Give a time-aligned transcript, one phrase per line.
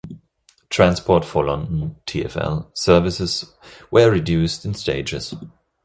[0.71, 3.53] Transport for London (TfL) services
[3.91, 5.35] were reduced in stages.